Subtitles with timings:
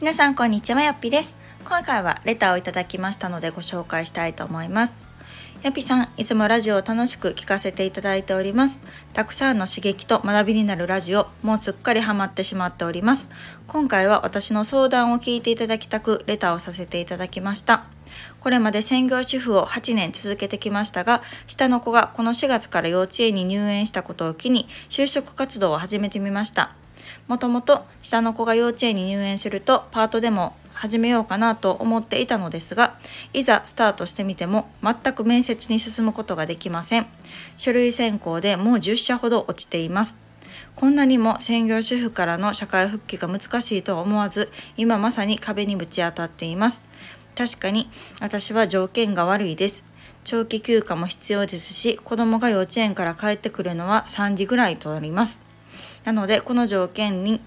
[0.00, 0.82] 皆さんこんにちは。
[0.82, 1.36] よっぴです。
[1.62, 5.04] 今回はレターをいただきましたのでご紹介したいと思います。
[5.62, 8.80] よっぴさんいつもラジオを楽しく聞かせていただいております。
[9.12, 13.28] たくさんの刺激と学びになるラジオもうすっかりハマってしまっております。
[13.66, 17.84] 今回は私の相談を聞いていただきたくレターをさせていただきました。
[18.40, 26.79] これまで専業主婦を8年続けてきましたが、下の子がこの4月から幼稚園に入園したことを機に就職活動を始めてみました。
[27.30, 32.98] もともと下の子が幼稚園に入園するとパートでも始めようかなと思っていたのですが、
[33.32, 37.06] いざスタートしてみても全く面接に進むことができません。
[37.56, 40.18] 書類選考でもう10社ほど落ちています。
[40.74, 46.84] こんなにも専業主婦からの社会復帰が難しいとは思わず、今まさに壁にぶち当たっています。
[47.36, 47.88] 確かに
[48.20, 49.84] 私は条件が悪いです。
[50.24, 55.48] 長期休暇も必要ですし、子供が幼稚園から帰ってくるのは3時ぐらいとなります。
[56.04, 57.40] なのでこの条件に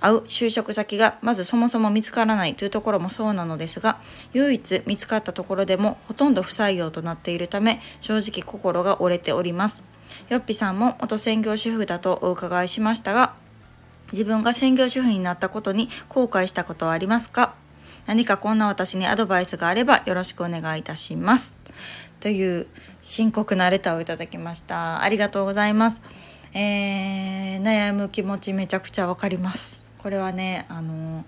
[0.00, 3.98] 合う就職先がまずそもそも見つからないというところもそうなのですが
[4.32, 9.82] 唯一見つかったところでもほとんど不採用となっているため正直心が折れております。
[10.28, 13.34] よっぴさんも元専業主婦だとお伺いしましたが
[14.12, 17.54] 自分が専業主婦になったことに後悔したことはありますか？
[18.06, 21.58] 何かこんな私にアドバイスがあればよろしくお願いいたします。
[22.20, 22.66] という
[23.02, 25.02] 深刻なレターをいただきました。
[25.02, 26.00] ありがとうございます。
[26.54, 29.88] えー、悩む気持ちめちゃくちゃわかります。
[29.98, 31.24] これはねあの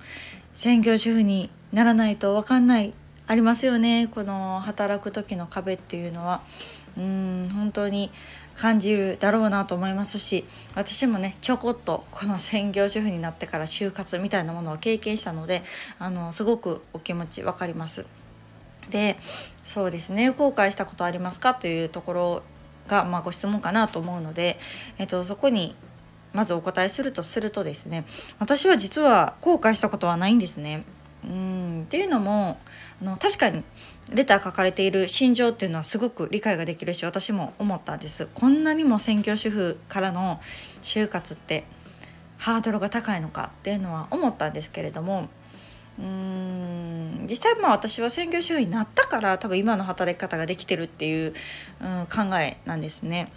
[0.52, 2.92] 専業主婦にならないと分かんない
[3.26, 4.08] ありますよね。
[4.08, 6.42] この働く時の壁っていうのは。
[6.98, 8.10] うん本当に
[8.52, 15.62] 感じるだろうなと思いますし私もねちょこっとこの専業主婦になってから就活みたいなものを経験したので
[16.00, 18.06] あのすごくお気持ち分かります。
[18.90, 19.16] で
[19.64, 21.54] そうですね後悔したことありますか？
[21.54, 22.42] というところ
[22.90, 24.58] が、まあ、ご質問かなと思うので、
[24.98, 25.74] えっと、そこに
[26.32, 28.04] まずお答えするとするとですね
[28.38, 30.84] 私は実は後悔したことはないんですね。
[31.24, 32.58] うんっていうのも
[33.02, 33.62] あの確かに
[34.08, 40.40] レター書かれている心情っていうのはすごく理解ができるし私も思ったんですこんなにも専業主婦からの
[40.82, 41.64] 就活って
[42.38, 45.28] ハードルが高いのかっていうのは思ったんですけれども
[45.98, 51.34] うん実際まあ私は専業主婦になったから多分今の働き方ができてるっていう、
[51.80, 53.30] うん、考えなんですね。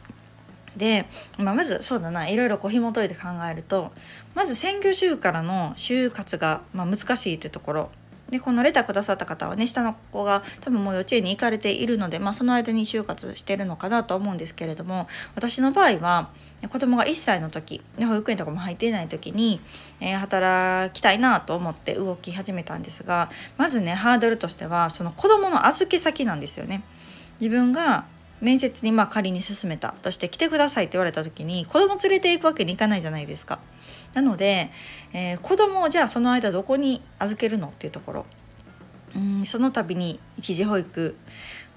[0.77, 1.05] で、
[1.37, 3.91] まあ、まずそうだないろいろこう紐解いて考えると
[4.33, 7.89] まず専業主婦からの就活が、まあ、難しいというところ
[8.33, 16.29] でこのレターくださった方はね下の子が多分もう幼稚園に行かれているので、まあ、その間に就活してるのかなと思うんですけれども私の場合は
[16.67, 19.61] 子供が1歳の時保育園とかも入っていない時に、
[20.01, 26.83] えー、働きたいなと思って動き始めたんですがまずねハードルとしてはその子供の預け先なんですよね。
[27.39, 28.05] 自分が
[28.43, 33.59] 面接にまあ仮に進めたとして来てくださいって言われた時に子供連れていくわけにいかないじゃないですか。
[34.13, 34.69] なので、
[35.13, 38.25] えー、子供をじゃあその間どこに預けるのっていうところ
[39.15, 41.15] うんその度に一時保育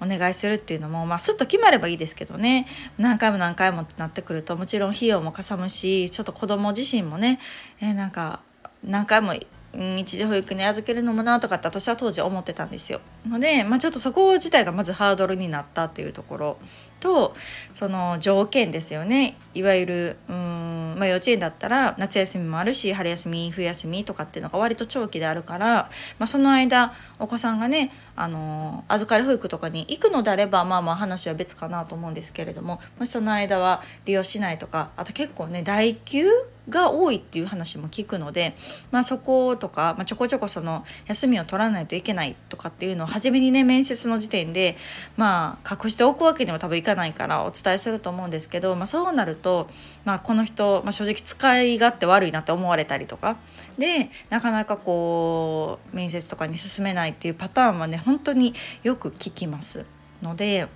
[0.00, 2.66] お願いするっていうのも、まあ、すっと決まればいいですけどね
[2.98, 7.38] 何回も何回もってなってくるともちろん費用もかさむしちょっと子供自身もね、
[7.80, 8.42] えー、なんか
[8.84, 9.34] 何回も
[9.76, 13.00] ん一時保育に預けるのもなとかって私は当時思ってたんですよ。
[13.26, 16.58] ので、まあ、ちょっとそこ自体がまずハードルになったっていうところ
[17.00, 17.34] と
[17.74, 36.26] その条件ですよねいわゆるうん、まあ、幼稚園だったら夏休みもあるし春休み冬休みとかっていうのが割と長期であるから、まあ、その間お子さんがねあの預かり保育とかに行くのであればまあまあ話は別かなと思うんですけれどももしその間は利用しないとかあと結構ね代休
[36.68, 38.54] が多いっていう話も聞くので、
[38.90, 44.76] まあ、そことか、まあ、ちょこちょこその休みを取らないといけないとかっていうのを初めにね面接の時点で
[45.16, 49.68] まあ隠しておくわけにも多分いかないからお伝えすると思うんですけど、まあ、そうなると、
[50.04, 53.36] まあ、この人、まあ、正直使い勝手悪いなって思われたりとか
[53.78, 59.86] でなかなかこう面接とかに進めないっていうパターンはね本当によく聞きます
[60.22, 60.66] ので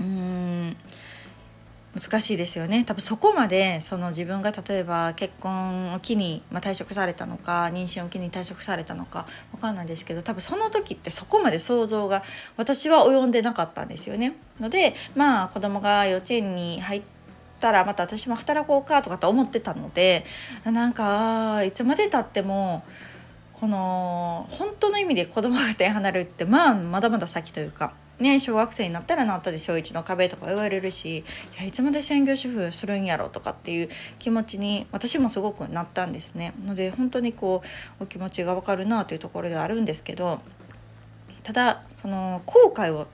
[0.00, 0.76] うーん
[1.94, 12.22] 難しいですよね多分そこまでその自分が例えば結婚を機に、まあ、退職されたのか妊娠を機に退職されたのか分かんないですけど多分その時ってそこまで想像が
[12.56, 14.36] 私は及んでなかったんですよね。
[14.60, 17.02] のでまあ子供が幼稚園に入っ
[17.58, 20.24] たらまた私も働こうかとかと思ってたので
[20.64, 22.84] なんかいつまでたっても
[23.52, 27.94] この本当の意味で子供が手離れるってまあまだまだ先というか。
[28.18, 31.24] ね、小学生になったらなったで小1の壁とか言われるしい
[31.56, 33.88] やいつまで専業主婦するんやろとかっていう
[34.18, 37.62] 気持ちに私もすごくなったんですねので本当にこ
[38.00, 40.40] うお気持ちが分かるなというところではあるんですけど
[41.44, 43.06] ただその後悔を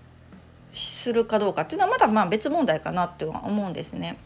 [0.73, 4.19] するかどうかっていうのはまだまあ別問題かなっては思うんですね。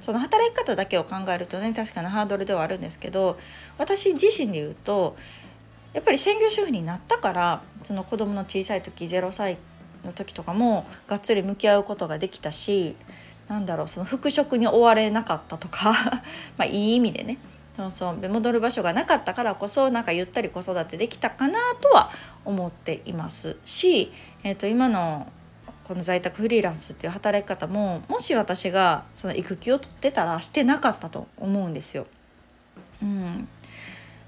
[0.00, 3.38] その働き方だけを考えるとね確かにハードルではあるんですけど
[3.78, 5.16] 私自身で言うと
[5.94, 9.56] やっぱり専業主婦になったからその子供の小さい時0歳
[10.04, 12.96] の時とかもがっつり向き合うことができたし
[13.48, 15.92] なんだろうその復職に追われなかったとか
[16.56, 17.38] まあいい意味でね。
[17.76, 18.28] そうそう。
[18.28, 22.10] 戻る場所がなかったからこそなんかゆったり子育てできたかなとは
[22.44, 23.56] 思っています。
[23.64, 24.12] し、
[24.44, 25.26] えー、と今の
[25.84, 32.06] この在宅フリーランスっていう働き方ももし私がその育休を取ってたらしてなかったと思うんですよ。
[33.02, 33.48] うん、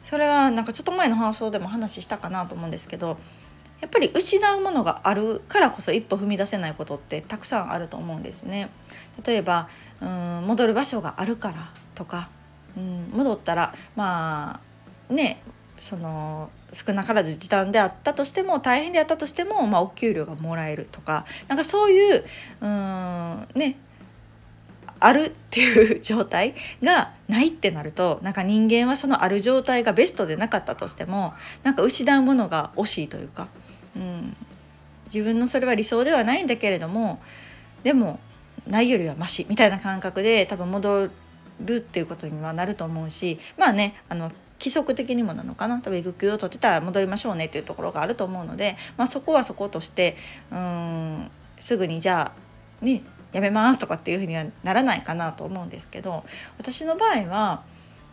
[0.02, 3.16] それはなんかちょっと前の放送でも話したかなと思うんですけど
[3.80, 8.70] やっぱり失うものがあるからこそ一歩踏み出せないことってたくさんあると思うんですね。
[9.24, 9.68] 例えば
[10.00, 12.28] うん戻る場所があるからとか、
[12.76, 14.60] うん、戻ったらま
[15.10, 15.42] あね
[15.78, 22.24] その少なからず時短であったとしても大変であったとしても、まあ、お給料がもらえるとかなんかそういう
[22.60, 23.76] うんね
[24.98, 33.48] あるっていう状態がないってなるとなんか人間はそのある状態がベストでなかったとしてもなんか失うものが惜しいというか、
[33.96, 34.36] うん、
[35.06, 37.20] 自分のそれは理想ではないんだけれども
[37.82, 38.20] でも
[38.66, 41.10] ないよりはマシみたいな感覚で多分戻
[41.64, 45.80] るっていうことにはなると思うしまあねあの規則的にもなのかな。
[45.80, 50.16] 多分育休を取ってたら戻りましょうねっていうところがあると思うので、まあ、そこはそことして
[50.50, 52.32] うんすぐにじゃ
[52.80, 53.02] あね
[53.32, 56.24] やめますとかっていうふうにはならないかなと思うんですけど
[56.58, 57.64] 私の場合は、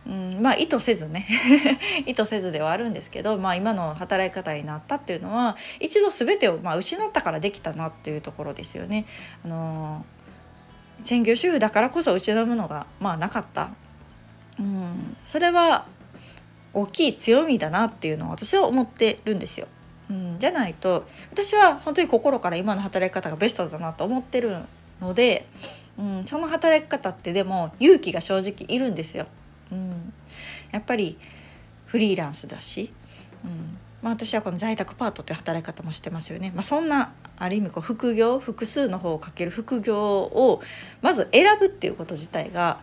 [0.06, 1.26] うん、まあ意図せずね
[2.04, 9.06] 意図せずではあるんですけど、まあ、今の働き方になったっていうのは一度全てをまあ失ったからできたなっていうところですよね。
[9.44, 10.04] あの
[11.02, 13.70] 専業主婦だからこそ失うものがまあなかった、
[14.58, 15.86] うん、それは
[16.72, 19.66] 大きい強みだなっていうのを私は思ってるんですよ。
[20.10, 24.58] うん、じゃないと私は本当に心から今の働き方がベストだなと思ってる
[25.00, 25.46] ので、
[25.98, 29.26] うん、その働き方ってでも勇気が正直いるんですよ。
[29.72, 30.12] うん、
[30.70, 31.18] やっぱり
[31.86, 32.92] フリーランスだし、
[33.44, 36.52] うんまあ、私はこの在宅パートって働き方もしてますよね。
[36.54, 40.60] まあ、そんなある意味こう副業複数の方をかける副業を
[41.00, 42.80] まず選ぶっていうこと自体が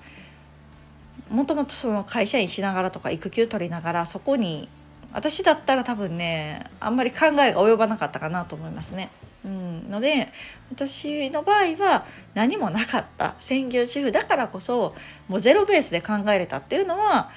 [1.30, 4.68] もともとその会社員しながらとか育休取りながらそこに
[5.14, 9.10] 私だったら多分ねあんまり考えが及ばなかったかなと思いますね。
[9.44, 10.30] うん、ので
[10.72, 13.36] 私の場合は何もなかった。
[13.40, 14.96] 専業主婦だからこそ
[15.28, 17.30] もうゼロベースで考えれたっていうのは、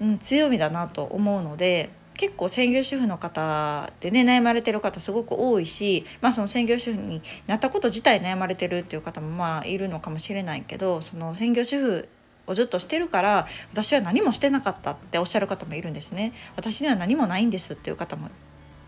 [0.00, 12.08] うん、強みだなと思うので結構専業主婦の方でね悩まれてる方すごく多いし、まあ、その専業主婦になったこと自体悩まれてるっていう方もまあいるのかもしれないけどその専業主婦
[12.46, 16.32] をずっとしてるから私は何もしてなかったっておっしゃる方もいるんですね。
[16.56, 18.30] 私には何もないんですっていう方も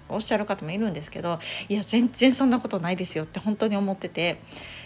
[0.09, 1.39] おっしゃる方もいるんですけど
[1.69, 4.41] いや全然そんなことないですよって本当に思ってて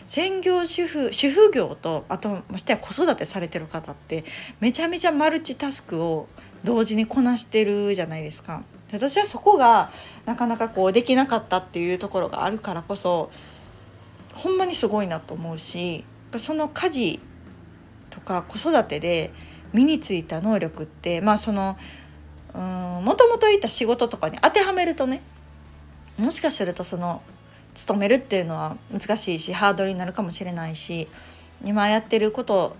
[0.06, 4.24] 専業主婦主婦業とあとましては子育てされてる方って
[4.60, 6.28] めちゃめちゃマルチタスクを
[6.64, 8.62] 同時にこなしてるじゃないですか。
[8.92, 9.90] 私はそこが
[10.26, 13.30] なかなかこうできなかったっていうところがあるからこそ
[14.34, 16.04] ほんまにすごいなと思うし
[16.36, 17.20] その家事
[18.10, 19.32] とか子育てで
[19.72, 21.78] 身についた能力ってまあその
[22.54, 25.22] もともといた仕事とかに当てはめるとね
[26.18, 27.22] もしかするとその
[27.74, 31.08] 勤めるっていうのは難しいしハードルになるかもしれないし
[31.64, 32.76] 今やってること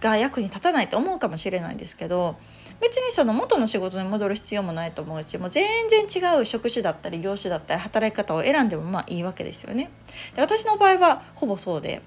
[0.00, 2.36] が役に立たないと思うかもしれないんですけど
[2.80, 9.90] 別にその元の仕事に戻る必要もないと思うしもう全然違う職種だったり業種だったり働き方を選んでもまあいいわけですよね。
[10.34, 12.00] で私の場合はほぼそうで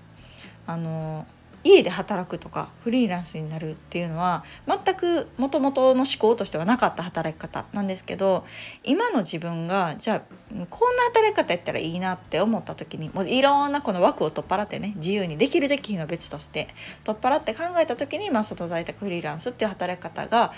[0.66, 1.28] あの
[1.64, 8.46] 家で働くとかフリーランスになるっていうのは全くもともとの思考としてはなかった働き方なんですけど
[8.84, 10.22] 今の自分がじゃあ
[10.70, 16.68] こんな働き方やったらいいなって思った時にもういろんなこの枠を取っ払ってね自由にできるできひんは別として
[17.04, 20.52] 取っ払って考えた時に、まあ、外在宅フリーランスっていう働き方が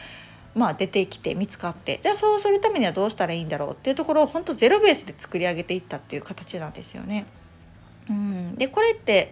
[0.56, 7.26] まあ、出てきて見つかってじゃあそうするためにはどうしたらいいんだろうっていうところを本当ゼロベースで作り上げていったっていう形なんですよね。
[8.10, 9.32] うん、でこれって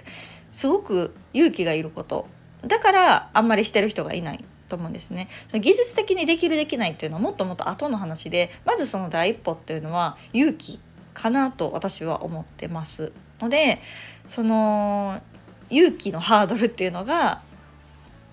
[0.53, 2.27] すごく勇気がいること。
[2.65, 5.27] だからあんまりしてる人がいないと思うんですね。
[5.51, 10.79] 技術的にできるできないっていうのはもっともっと後の話でまずその第一歩っていうのは勇気
[11.13, 13.11] かなと私は思ってます。
[13.39, 13.81] ので
[14.25, 15.21] その
[15.69, 17.41] 勇気のハードルっていうのが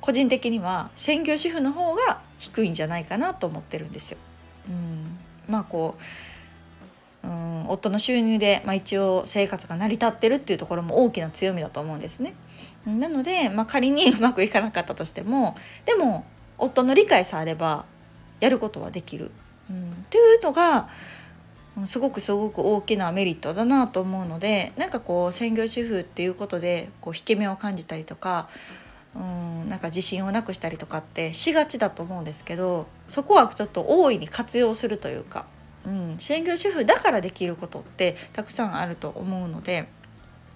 [0.01, 4.19] 個人的には専業主婦の方が低いんじゃないかなと思ってるんですよ。
[4.69, 6.03] うん、まあこう
[7.23, 12.35] うん夫の収入で、まあ、一応生活が成り立ってるっていうところも大きな強みだと思うんですね。
[12.87, 16.25] なので、まあ、仮に うまくいかなかったとしてもでも
[16.59, 17.85] 夫の理解さえあれば
[18.41, 19.31] やることはできる、
[19.71, 20.89] うん、っていうのが
[21.87, 28.49] すごくすごく大きなメリットだなと思うのでなんかこう専業主婦っていうことでこう引け目を感じたりとか
[29.15, 35.47] うんなんか自信をなくしたりとかってしがちだと思うんですけどそこはちょっと大いに活用するというか、
[35.87, 39.89] うん、専業主婦だからできることってたくさんあると思うので。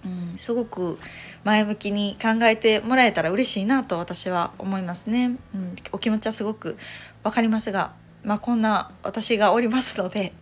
[0.05, 0.99] うん、すごく
[1.43, 5.35] 前向きに考えてもらえたら嬉しいなと私は思いますね。
[5.55, 6.77] うん、お気持ちはすごく
[7.23, 10.33] 分かりますが、まあ、こんな私がおりますので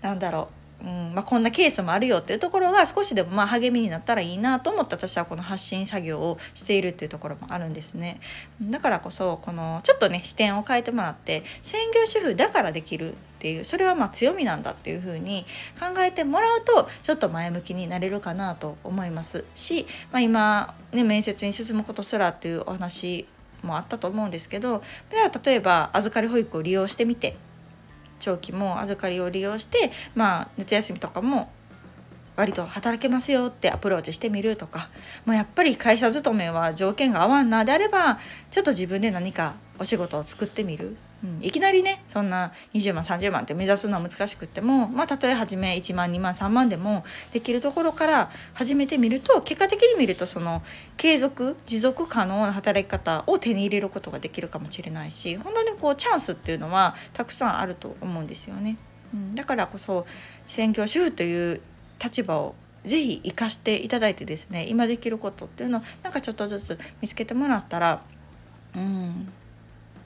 [0.00, 0.48] なんだろ
[0.84, 8.20] うんまあ、こんなケースもあるよっていうところが少しでもまあ励みになったらいいなと思って私はこの発信作業をしているっていうところもあるんですね。
[8.60, 15.46] だからこそこのちょっとね視点を変えてもらって専業主婦だからできるっていうそれはまあ強みなんだっていうふうに
[15.80, 23.26] 考えてもらうとちょっと前向きになれるかなと思いますし、まあ、今、ね、面接に進むことすらっていうお話
[23.62, 24.82] もあったと思うんですけど
[25.44, 27.36] 例えば預かり保育を利用してみて
[28.24, 31.50] 長期も預かりを利用してまあ夏休みとかも
[32.36, 34.88] 割と働けますよってアプローチしてみるとか
[35.26, 38.18] もうやっぱり会社勤めは条件が合わんなであれば
[38.50, 40.96] ちょっと自分で何かお仕事を作ってみる。
[41.24, 47.02] うん、いきなりねそんな20万30万って目指すのは難しくってもまあたとえ初め1万2万3万でも
[47.32, 50.62] できるところから始めてみると結果的に見るとその
[50.98, 58.76] 継続持続可能な働き方を手に入れることができるかもしれないし本当にこうチャンスっていうのはたくさんあると思うんですよね。
[59.14, 60.06] うん、だからこそ
[60.44, 61.60] 専業主婦という
[62.02, 62.54] 立場を
[62.84, 68.02] ぜひ生かしていただいてですね今できることっていうのをなんかちょっとずつ見つけてもらったら
[68.76, 69.32] うん。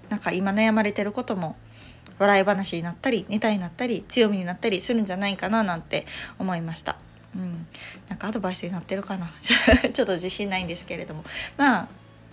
[0.08, 1.56] なんか今悩まれてることも
[2.18, 6.04] 笑い話になったりネタになったり強みになったりするんじゃないかななんて
[6.38, 6.96] 思いました。
[7.36, 7.66] うん、
[8.08, 9.30] なんかアドバイスになってるかな
[9.92, 11.24] ちょっと自信ないんですけれども
[11.58, 11.88] まあ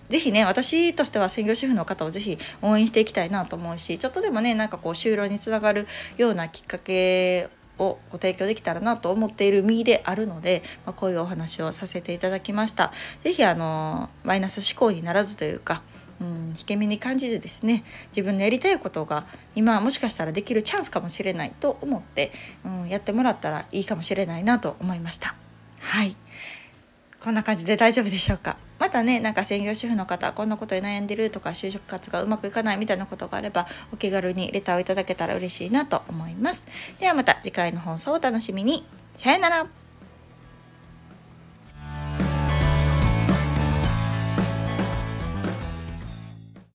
[0.08, 12.92] 是非ね私としては専業主婦の方を是非応援していきたいなと思うしちょっとでもねなんかこう就労につながるようなきっかけをご提供できたらなと思っている身であるので、まあ、こういうお話をさせていただきました。
[13.22, 15.82] 是非あのマイナス思考にならずというか
[16.20, 22.32] うん、引け目に感じずですね自分のやりたいことが今はもしかしたらできるチャンスかもしれないと思って、
[22.64, 25.34] うん、やってもらったらいいかもしれないなと思いました。
[25.80, 26.16] はい。
[27.20, 28.56] こんな感じで大丈夫でしょうか。
[28.78, 36.66] またねなんか専業主婦の方こんなことで悩んでるとか就職活がうまくいかないみたいなことがあればお気軽にレターをいただけたら嬉しいなと思います。
[37.00, 38.84] ではまた次回の放送をお楽しみに。
[39.14, 39.85] さよなら。